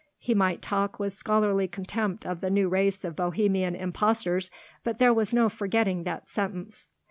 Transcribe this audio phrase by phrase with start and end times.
[0.17, 4.49] He might talk with scholarly contempt of the new race of Bohemian impostors;
[4.83, 6.91] but there was no forgetting that sentence.